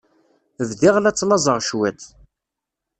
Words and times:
Bdiɣ 0.69 0.95
la 0.99 1.11
ttlaẓeɣ 1.13 1.57
cwiṭ. 1.67 2.01